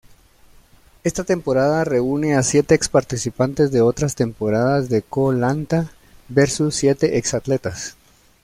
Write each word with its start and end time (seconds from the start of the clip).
Esta 1.03 1.23
temporada 1.23 1.83
reúne 1.83 2.33
a 2.33 2.41
siete 2.41 2.73
ex-participantes 2.73 3.71
de 3.71 3.81
otras 3.81 4.15
temporadas 4.15 4.89
de 4.89 5.03
Koh-Lanta, 5.03 5.91
versus 6.27 6.73
siete 6.73 7.19
ex-atletas. 7.19 7.95